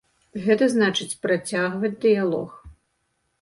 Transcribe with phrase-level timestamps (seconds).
[0.45, 2.57] Гэта значыць, працягваць дыялог.